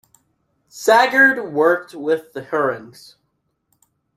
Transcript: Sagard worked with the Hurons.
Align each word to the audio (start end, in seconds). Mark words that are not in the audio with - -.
Sagard 0.67 1.51
worked 1.53 1.93
with 1.93 2.33
the 2.33 2.43
Hurons. 2.45 3.17